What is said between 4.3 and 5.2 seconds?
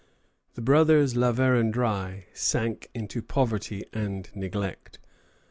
neglect.